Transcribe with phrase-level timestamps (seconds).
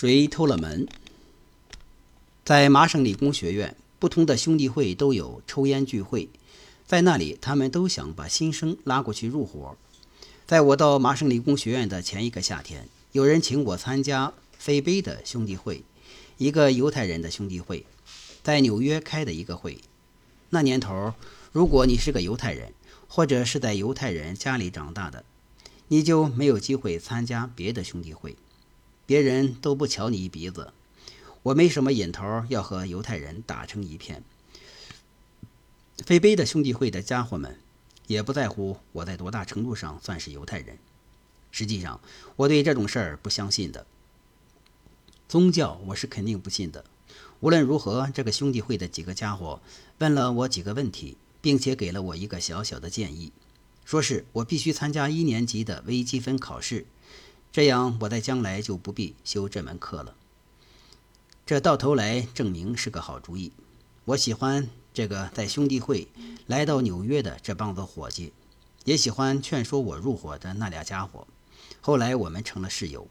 [0.00, 0.86] 谁偷了门？
[2.44, 6.28] 在麻省理工学院，不同的兄弟会都有抽烟聚会，
[6.86, 9.76] 在那里，他们都想把新生拉过去入伙。
[10.46, 15.82] 在我到麻省理工学院的前一个夏天，有人请我参加菲贝的兄弟会，
[16.36, 17.84] 一个犹太人的兄弟会，
[18.44, 19.78] 在纽约开的一个会。
[20.50, 21.12] 那年头，
[21.50, 22.72] 如果你是个犹太人，
[23.08, 25.24] 或者是在犹太人家里长大的，
[25.88, 28.36] 你就没有机会参加别的兄弟会，
[29.08, 30.74] 别人都不瞧你一鼻子。
[31.42, 34.22] 我没什么瘾头，要和犹太人打成一片。
[36.04, 37.58] 菲贝的兄弟会的家伙们
[38.06, 40.76] 也不在乎我在多大程度上算是犹太人。
[41.50, 42.02] 实际上，
[42.36, 43.86] 我对这种事儿不相信的。
[45.26, 46.84] 宗教我是肯定不信的。
[47.40, 49.62] 无论如何，这个兄弟会的几个家伙
[50.00, 53.32] 问了我几个问题，并且给了我一个小小的建议，
[53.86, 56.84] 说是我必须参加一年级的微积分考试，
[57.50, 60.14] 这样我在将来就不必修这门课了。
[61.46, 63.52] 这到头来证明是个好主意。
[64.04, 66.08] 我喜欢这个在兄弟会
[66.46, 68.32] 来到纽约的这帮子伙计，
[68.84, 71.26] 也喜欢劝说我入伙的那俩家伙。
[71.80, 73.08] 后来我们成了室友。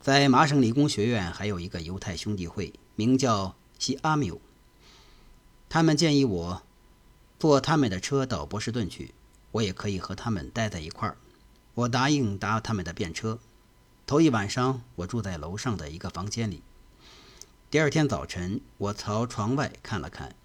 [0.00, 4.40] 在麻省理工学院还有一个犹太兄弟会，名叫西阿缪。
[5.68, 6.62] 他们建议我
[7.38, 9.14] 坐他们的车到波士顿去，
[9.52, 11.16] 我也可以和他们待在一块儿。
[11.74, 13.38] 我答应搭他们的便车。
[14.06, 16.62] 头一晚上，我住在楼上的一个房间里。
[17.70, 20.36] 第二天早晨，我朝窗外看了看，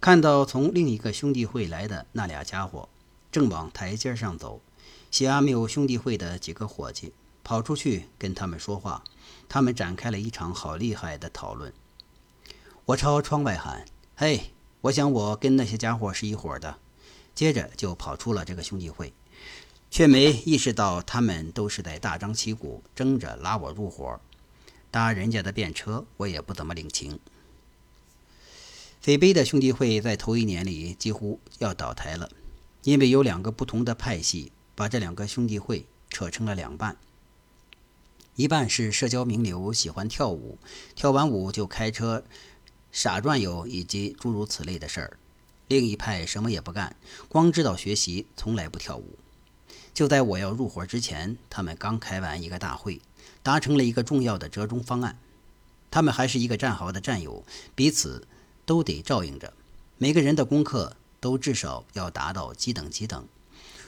[0.00, 2.88] 看到从另一个兄弟会来的那俩家伙
[3.30, 4.62] 正往台阶上走。
[5.10, 7.12] 西阿缪兄弟会的几个伙计
[7.44, 9.04] 跑出去跟他们说话，
[9.48, 11.72] 他们展开了一场好厉害的讨论。
[12.86, 13.84] 我朝窗外喊
[14.16, 16.78] ：“嘿，我想我跟那些家伙是一伙的。”
[17.34, 19.12] 接着就跑出了这个兄弟会，
[19.90, 24.20] 却没意识到他们都是在大张旗鼓争着拉我入伙。
[24.90, 27.20] 搭人家的便车，我也不怎么领情。
[29.00, 32.30] 菲贝的兄弟会在头一年里几乎要倒台了，
[32.82, 36.96] 因为有两个不同的派系把这两个兄弟会扯成了两半。
[38.34, 40.58] 一半是社交名流，喜欢跳舞，
[40.94, 42.24] 跳完舞就开车
[42.90, 45.16] 傻转悠，以及诸如此类的事儿；
[45.68, 46.96] 另一派什么也不干，
[47.28, 49.18] 光知道学习，从来不跳舞。
[49.98, 53.00] 就在我要入伙之前，他们刚开完一个大会。
[53.42, 55.18] 达成了一个重要的折中方案，
[55.90, 57.42] 他们还是一个战壕的战友，
[57.74, 58.28] 彼此
[58.64, 59.52] 都得照应着。
[59.96, 63.26] 每个人的功课都至少要达到几等几等。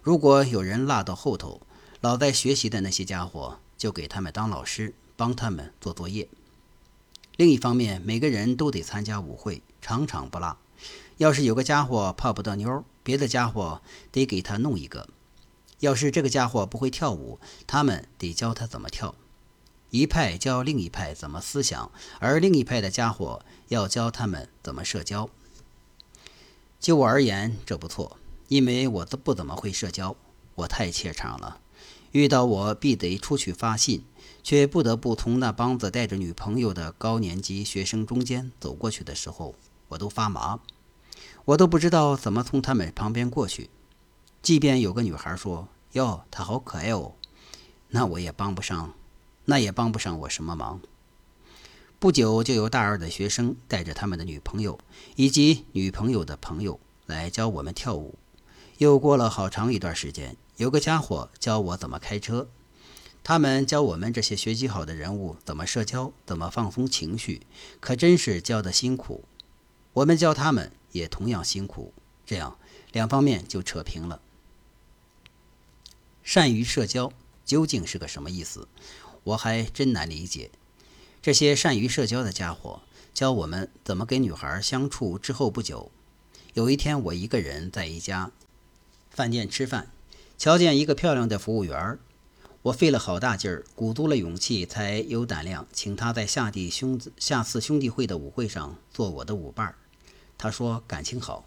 [0.00, 1.60] 如果有人落到后头，
[2.00, 6.28] 老在学习的那些家伙就给他们当老师，帮他们做作业。
[7.36, 10.56] 另一方面，每个人都得参加舞会，场场不落。
[11.16, 15.08] 要是有个家伙泡不到妞，别的家伙得给他弄一个。
[15.80, 19.14] 要是这个家伙不会跳舞，他们得教他怎么跳。
[19.90, 25.30] 一派教另一派怎么思想，而另一派的家伙要教他们怎么社交。
[26.80, 28.16] 就我而言，这不错，
[28.48, 30.16] 因为我都不怎么会社交，
[30.56, 31.60] 我太怯场了。
[32.12, 34.04] 遇到我必得出去发信，
[34.42, 39.54] 却不得不从那帮子带着女朋友的高年级学生中间走过去的时候，
[39.88, 40.60] 我都发麻，
[41.44, 43.70] 我都不知道怎么从他们旁边过去。
[44.42, 47.14] 即便有个女孩说：“哟，她好可爱哦”，
[47.90, 48.94] 那我也帮不上。
[49.48, 50.80] 那也帮不上我什么忙。
[52.00, 54.76] 不久，就有大二的学生带着他们的女朋友
[55.14, 58.16] 以及女朋友的朋友来教我们跳舞。
[58.78, 62.48] 又过了好长一段时间，有个家伙教我怎么开车。
[63.22, 67.42] 他们教我们这些学习好的人物怎么社交，怎么放松情绪，
[67.78, 69.24] 可真是教的辛苦。
[69.92, 71.94] 我们教他们也同样辛苦，
[72.26, 72.58] 这样
[72.90, 74.20] 两方面就扯平了。
[76.26, 77.12] 善于社交
[77.44, 78.66] 究竟是个什么意思？
[79.22, 80.50] 我还真难理解，
[81.22, 82.82] 这些善于社交的家伙
[83.14, 85.16] 教我们怎么跟女孩相处。
[85.20, 85.92] 之后不久，
[86.54, 88.32] 有一天我一个人在一家
[89.08, 89.92] 饭店吃饭，
[90.36, 91.96] 瞧见一个漂亮的服务员，
[92.62, 99.76] 我费了好大劲儿，鼓足了勇气，才有胆量请他在下地兄下次兄弟会的舞会上做我的舞伴。
[100.36, 101.44] 他说感情好。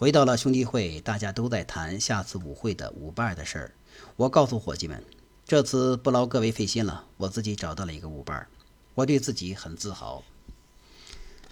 [0.00, 3.74] 回到了兄弟会，大家都在谈下次舞会的舞伴的事儿。
[4.16, 5.04] 我告诉伙计们。
[5.44, 8.46] 这次不劳各位费心了，我自己找到了一个舞伴，
[8.94, 10.22] 我对自己很自豪。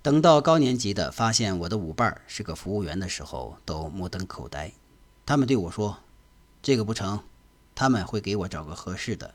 [0.00, 4.70] 等到高年级的发现我的舞伴是个服务员的时候，都目瞪口呆。
[5.24, 5.98] 他们对我说
[6.62, 7.24] ：“这个不成，
[7.74, 9.34] 他们会给我找个合适的。”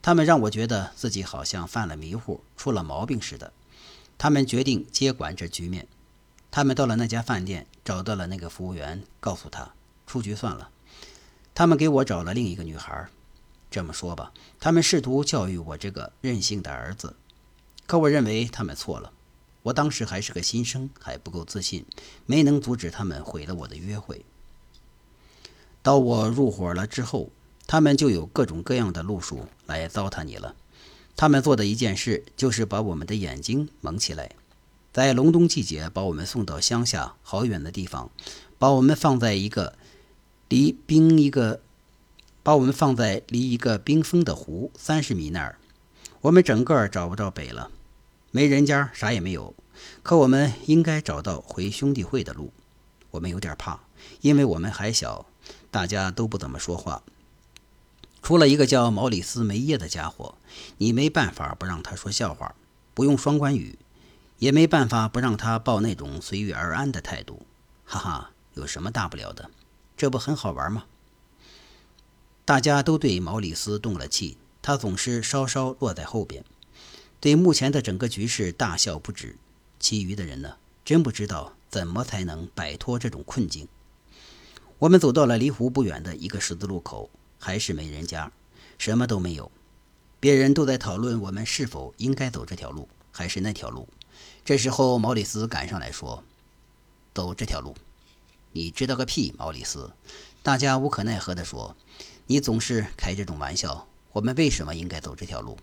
[0.00, 3.52] 他们让我觉得自己好像犯了迷糊，出了毛病似的。
[4.16, 5.86] 他们决定接管这局面。
[6.50, 9.74] 他们到了那家饭店，找到了那个服务员，告诉他
[10.06, 10.70] 出局算了。
[11.54, 13.08] 他们给我找了另一个女孩。
[13.70, 17.16] 这么说吧，他们试图教育我这个任性的儿子，
[17.86, 19.12] 可我认为他们错了。
[19.64, 21.84] 我当时还是个新生，还不够自信，
[22.24, 24.24] 没能阻止他们毁了我的约会。
[25.82, 27.30] 到我入伙了之后，
[27.66, 30.54] 他们就有各种各样的路数来糟蹋你了。
[31.16, 34.30] 他们做的一件事，就是把我们的眼睛蒙起来，
[34.96, 38.10] 在隆冬季节把我们送到乡下好远的地方，
[38.58, 39.76] 把我们放在一个
[40.48, 41.60] 离冰一个，
[42.42, 45.58] 把我们放在离一个冰封的湖三十米那儿，
[46.22, 47.70] 我们整个找不着北了。
[48.30, 49.54] 没人家，啥也没有。
[50.02, 52.50] 可我们应该找到回兄弟会的路。
[53.10, 53.80] 我们有点怕，
[54.22, 55.26] 因为我们还小，
[55.70, 57.02] 大家都不怎么说话。
[58.22, 60.36] 除了一个叫毛里斯梅耶的家伙，
[60.78, 62.54] 你没办法不让他说笑话，
[62.94, 63.78] 不用双关语，
[64.38, 67.46] 也没办法不让他抱那种随遇而安的态度。
[67.84, 69.50] 哈哈，有什么大不了的？
[69.96, 70.84] 这不很好玩吗？
[72.44, 76.44] 大家都对毛里斯动了气，他总是稍稍落在后边。
[77.18, 79.36] 对目前的整个局势大笑不止，
[79.80, 83.66] 其余的人呢，真不知道怎么才能摆脱这种困境。
[84.78, 88.30] 我们走到了离湖不远的一个十字路口，还是没人家，
[88.76, 89.50] 什么都没有。
[90.20, 93.88] 别人都在讨论我们是否应该走这条路，还是那条路。
[94.46, 96.22] 这时候，毛里斯赶上来说
[97.12, 97.74] ：“走这条路。”
[98.54, 99.90] 你知道个屁，毛里斯！
[100.40, 101.74] 大家无可奈何地说
[102.28, 103.88] ：“你总是开这种玩笑。
[104.12, 105.58] 我们为什么应该走这条路？”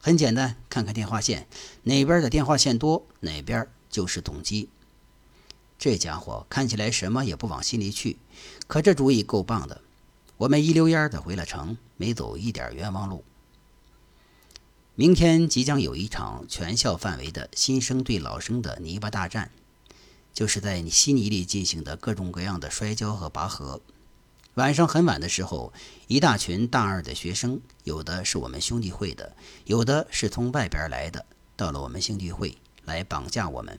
[0.00, 1.46] 很简单，看看电话线，
[1.82, 4.70] 哪边的电话线多，哪边就是总机。
[5.78, 8.16] 这家伙看起来什么也不往心里去，
[8.66, 9.82] 可这主意够棒的。
[10.38, 13.22] 我们一溜烟的回了城，没走一点冤枉路。
[14.98, 19.50] 明天即将有一场全校范围的新生对老生的泥巴大战，
[20.32, 23.82] 就是在稀泥里进行的各种各样的摔跤和拔河。
[24.54, 25.70] 晚上很晚的时候，
[26.06, 31.26] 一大群大二的学生，有的是我们兄弟会的，有的是从外边来的，
[31.56, 32.56] 到了我们兄弟会
[32.86, 33.78] 来绑架我们。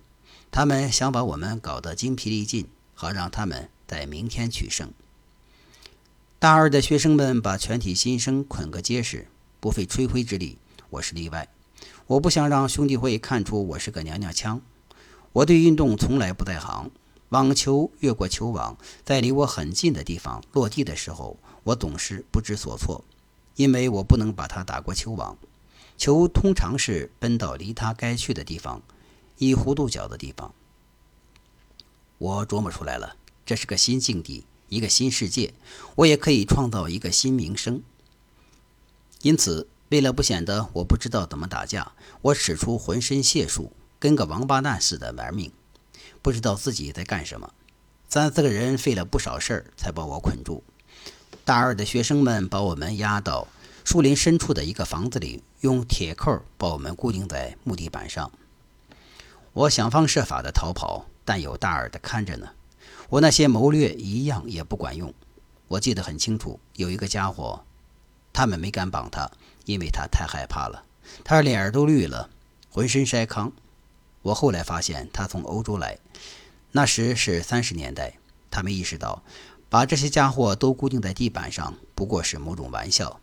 [0.52, 4.92] 他们想把我们搞得精疲力尽，好让他们在明天取胜。
[6.38, 9.26] 大二的学生们把全体新生捆个结实，
[9.60, 10.60] 不费吹灰之力。
[10.90, 11.50] 我是例外，
[12.08, 14.62] 我不想让兄弟会看出我是个娘娘腔。
[15.34, 16.90] 我对运动从来不在行。
[17.30, 23.04] 网球越过球网，在离我很近的地方落地的时候，我总是不知所措，
[23.56, 25.38] 因为我不能把它打过球网。
[25.98, 28.82] 球通常是奔到离它该去的地方，
[29.38, 30.54] 一弧度角的地方。
[32.18, 35.54] 我琢磨出来了，这是个新境地，一个新世界，
[35.96, 37.84] 我也可以创造一个新名声。
[39.22, 45.52] 因此，为了不显得我不知道怎么打架，我使出浑身解数，跟个王八蛋似的玩命。
[46.22, 47.54] 不知道自己在干什么，
[48.10, 50.64] 三四个人费了不少事儿才把我捆住。
[51.46, 53.48] 大二的学生们把我们押到
[53.86, 58.30] 树林深处的一个房子里，用铁扣把我们固定在木地板上。
[59.54, 62.50] 我想方设法的逃跑，但有大二的看着呢。
[63.10, 65.14] 我那些谋略一样也不管用。
[65.70, 67.64] 我记得很清楚，有一个家伙，
[68.34, 69.32] 他们没敢绑他，
[69.68, 70.86] 因为他太害怕了，
[71.24, 72.30] 他脸儿都绿了，
[72.72, 73.52] 浑身筛糠。
[74.22, 76.00] 我后来发现他从欧洲来，
[76.72, 78.14] 那时是三十年代。
[78.50, 79.22] 他没意识到，
[79.70, 83.20] 把这些家伙都固定在地板上不过是某种玩笑。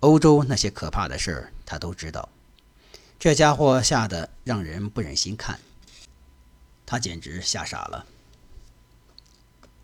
[0.00, 2.28] 欧洲那些可怕的事儿，他都知道。
[3.18, 5.58] 这家伙吓得让人不忍心看，
[6.84, 8.04] 他简直吓傻了。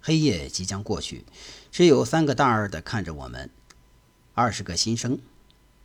[0.02, 1.24] 黑夜即将过去，
[1.70, 3.48] 只有三个大二的看着我们，
[4.34, 5.18] 二十个新生，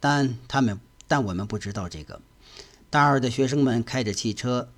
[0.09, 2.21] 但他们但我们不知道这个。
[2.89, 4.69] 大二的学生们开着汽车，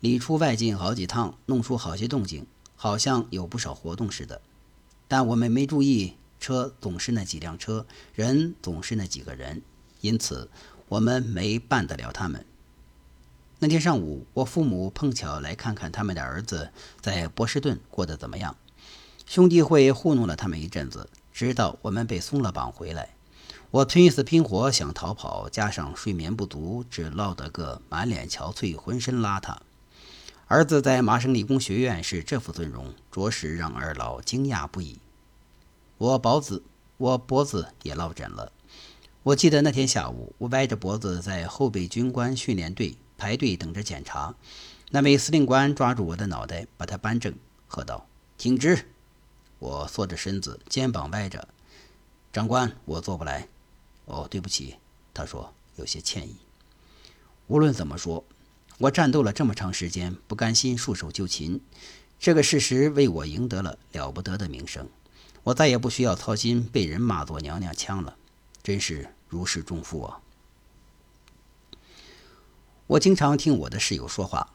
[0.00, 4.40] 里出外进好几趟，弄出好些动静，好像有不少活动似的。
[5.08, 9.60] 但我们没注意，车总是那几辆车，人总是那几个人，
[10.00, 10.48] 因此
[10.88, 12.42] 我们没办得了他们。
[13.58, 18.56] 那天上午，我父母碰巧来看看他们的儿子在波士顿过得怎么样。
[19.26, 23.10] 兄弟会糊弄了他们一阵子，直到我们被松了绑回来。
[23.70, 29.56] 我拼死拼活想逃跑，加上睡眠不足，只落得个满脸憔悴，浑身邋遢。
[30.46, 34.98] 儿子在麻省理工学院是这副尊容，着实让二老惊讶不已。
[35.96, 36.62] 我脖子，
[36.98, 38.52] 我脖子也落枕了。
[39.22, 44.34] 我记得那天下午，我歪着脖子在后备军官训练队排队等着检查。
[44.90, 47.32] 那位司令官抓住我的脑袋，把他扳正，
[47.66, 48.06] 喝道
[48.36, 48.86] ：“挺直！”
[49.58, 51.48] 我缩着身子，肩膀歪着。
[52.32, 53.46] 长官，我做不来。
[54.06, 54.76] 哦，对不起，
[55.12, 56.36] 他说，有些歉意。
[57.46, 58.24] 无论怎么说，
[58.78, 61.60] 我战斗了这么长时间，不甘心束手就擒，
[62.18, 64.88] 这个事实为我赢得了了不得的名声。
[65.42, 68.16] 我再也不需要操心被人骂作娘娘腔了。
[68.62, 70.20] 真是如释重负啊！
[72.86, 74.54] 我经常听我的室友说话，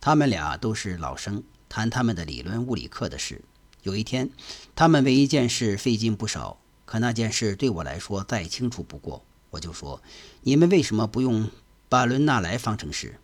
[0.00, 3.42] 他们俩都是老生，谈他们的理论物理课的事。
[3.82, 4.30] 有一天，
[4.76, 6.60] 他们为一件事费劲不少，
[6.92, 9.24] 可那件事对我来说再清楚不过。
[9.48, 10.02] 我就说
[10.44, 11.50] ：“你们为什么不用
[11.88, 13.18] 巴伦纳莱方程式？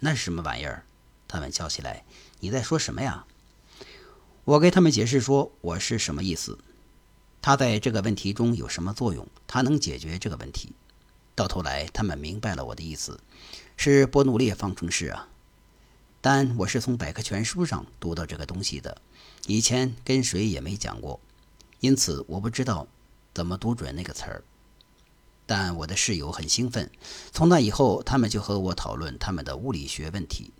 [0.00, 0.84] 那是什么玩意儿？”
[1.28, 2.02] 他们叫起来
[2.42, 3.24] ：“你在说什么呀？”
[4.42, 6.58] 我给他们解释说：“我是什么意思？
[7.40, 9.24] 它在这个问题中有什么作用？
[9.46, 10.72] 它能解决这个问题？”
[11.36, 13.20] 到头来，他们明白了我的意思，
[13.76, 15.28] 是波努列方程式啊。
[16.20, 19.00] 但我是从百科全书上读到这个东西的。
[19.46, 21.20] 以前跟谁也没讲过，
[21.80, 22.86] 因此我不知道
[23.34, 24.42] 怎么读准那个词儿。
[25.46, 26.90] 但我的室友很兴奋，
[27.32, 30.52] 从那以后，他们就和我讨论他们的物理学问题。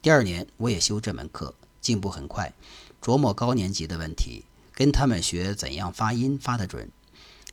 [0.00, 2.54] 第二年我也修这门课，进步很快，
[3.02, 6.90] 琢磨高年级的问题，跟他们学怎样发音发得准。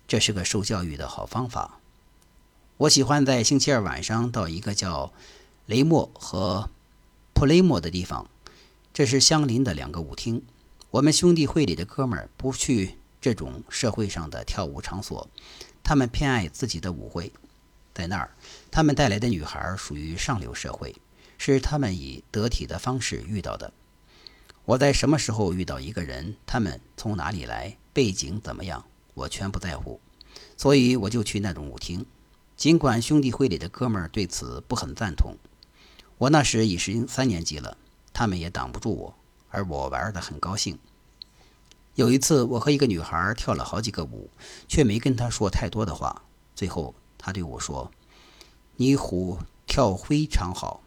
[0.08, 1.80] 这是个受教育的好方法。
[2.78, 5.12] 我喜欢在星期二晚上到一个叫
[5.66, 6.70] 雷莫和
[7.34, 8.30] 普雷莫的地方，
[8.94, 10.42] 这是相邻的两个舞厅。
[10.92, 15.30] 我们兄弟会里的哥们儿不去这种社会上的跳舞场所，
[15.84, 17.32] 他们偏爱自己的舞会。
[17.94, 18.30] 在那儿，
[18.70, 20.96] 他们带来的女孩属于上流社会，
[21.38, 23.74] 是他们以得体的方式遇到的。
[24.66, 30.00] 我在什么时候遇到一个人，他们从哪里来，背景怎么样，我全不在乎，
[30.56, 32.06] 所以我就去那种舞厅。
[32.56, 35.36] 尽管兄弟会里的哥们儿对此不很赞同，
[36.18, 37.78] 我那时已是三年级了，
[38.14, 39.16] 他们也挡不住我。
[39.50, 40.78] 而我玩得很高兴。
[41.98, 44.30] 有一次，我和一个女孩跳了好几个舞，
[44.68, 46.22] 却没跟她说太多的话。
[46.54, 47.92] 最后，她对我说
[48.78, 50.84] ：“你舞跳非常好。”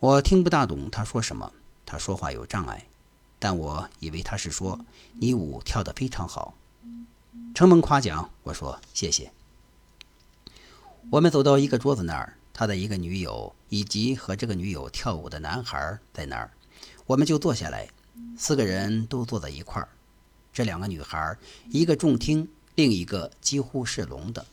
[0.00, 1.52] 我听不大懂她说什么，
[1.86, 2.84] 她说话有障碍，
[3.38, 4.84] 但我以为她是说
[5.20, 6.54] 你舞跳得非常好。
[7.54, 9.30] 承蒙夸奖，我说谢谢。
[11.12, 16.50] 我们走到一个桌子那儿，他的一个女友以及和这个女友跳舞的男孩在那儿。
[17.06, 17.88] 我们就坐下来，
[18.36, 19.88] 四个人都坐在一块儿。
[20.52, 21.36] 这两个女孩，
[21.70, 24.44] 一个重听，另一个几乎是聋的。